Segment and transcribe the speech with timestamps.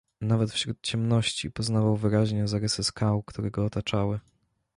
[0.21, 4.19] "Nawet wśród ciemności poznawał wyraźnie zarysy skał, które go otaczały."